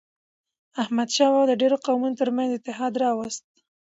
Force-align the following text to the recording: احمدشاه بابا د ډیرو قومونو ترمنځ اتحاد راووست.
احمدشاه 0.81 1.31
بابا 1.33 1.47
د 1.49 1.53
ډیرو 1.61 1.77
قومونو 1.85 2.19
ترمنځ 2.21 2.49
اتحاد 2.53 2.93
راووست. 3.01 3.45